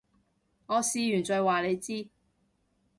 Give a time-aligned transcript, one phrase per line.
[0.03, 0.03] 我
[0.81, 2.07] 試完再話你知